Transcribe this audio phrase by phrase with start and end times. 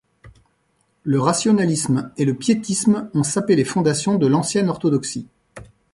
[1.03, 5.27] Le rationalisme et le piétisme ont sapé les fondations de l'ancienne orthodoxie.